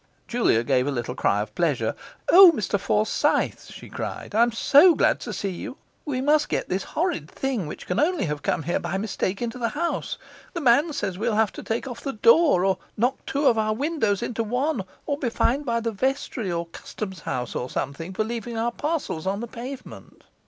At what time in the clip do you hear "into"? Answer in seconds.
9.43-9.59, 14.23-14.43